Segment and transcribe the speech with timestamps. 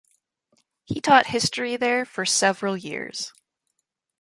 [0.83, 3.31] He taught history there for several years.